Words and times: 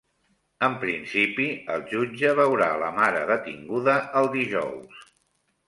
En 0.67 0.77
principi, 0.83 1.45
el 1.73 1.83
jutge 1.91 2.33
veurà 2.41 2.71
la 2.85 2.89
mare 2.97 3.21
detinguda 3.35 4.01
el 4.23 4.33
dijous. 4.41 5.09